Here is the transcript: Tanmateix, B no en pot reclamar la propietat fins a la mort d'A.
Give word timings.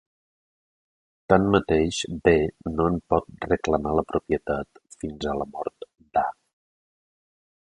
Tanmateix, 1.33 1.99
B 2.29 2.33
no 2.79 2.89
en 2.93 2.97
pot 3.15 3.47
reclamar 3.51 3.95
la 4.01 4.07
propietat 4.15 4.85
fins 4.99 5.33
a 5.35 5.41
la 5.43 5.51
mort 5.55 5.91
d'A. 5.95 6.29